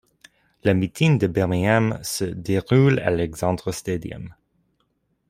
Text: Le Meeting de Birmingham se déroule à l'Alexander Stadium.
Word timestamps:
Le 0.63 0.73
Meeting 0.73 1.19
de 1.19 1.27
Birmingham 1.27 1.99
se 2.01 2.25
déroule 2.25 2.97
à 3.01 3.11
l'Alexander 3.11 3.71
Stadium. 3.71 4.33